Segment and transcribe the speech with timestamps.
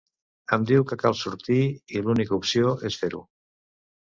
[0.55, 1.59] Em diu que cal sortir
[1.99, 3.25] i l'única opció és fer-ho.